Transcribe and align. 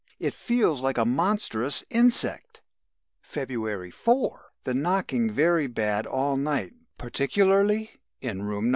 It 0.17 0.33
feels 0.33 0.81
like 0.81 0.97
a 0.97 1.05
monstrous 1.05 1.85
insect!! 1.91 2.63
"February 3.21 3.91
4. 3.91 4.51
The 4.63 4.73
knocking 4.73 5.29
very 5.29 5.67
bad 5.67 6.07
all 6.07 6.37
night 6.37 6.73
particularly 6.97 7.91
in 8.19 8.41
room 8.41 8.69
No. 8.69 8.69